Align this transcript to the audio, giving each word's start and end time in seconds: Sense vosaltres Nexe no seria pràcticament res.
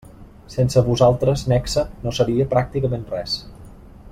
Sense 0.53 0.81
vosaltres 0.87 1.43
Nexe 1.53 1.83
no 2.07 2.13
seria 2.21 2.49
pràcticament 2.55 3.05
res. 3.15 3.37